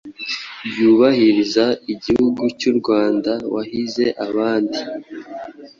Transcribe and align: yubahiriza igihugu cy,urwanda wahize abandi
yubahiriza 0.77 1.65
igihugu 1.93 2.41
cy,urwanda 2.59 3.31
wahize 3.53 4.05
abandi 4.27 4.79